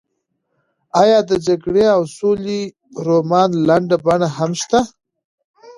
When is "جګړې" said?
1.47-1.85